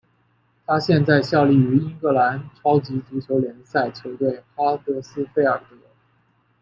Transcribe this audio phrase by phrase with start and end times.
[0.65, 5.77] 他现在效力于英格兰超级足球联赛球队哈德斯菲尔德。